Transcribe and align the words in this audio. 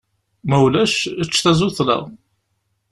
Ma 0.47 0.57
ulac, 0.65 0.95
ečč 1.21 1.35
tazuḍla. 1.43 1.99